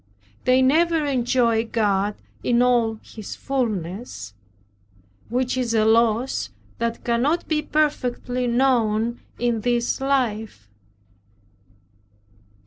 [0.45, 4.33] They never enjoy God in all His fullness;
[5.29, 10.67] which is a loss that cannot be perfectly known in this life.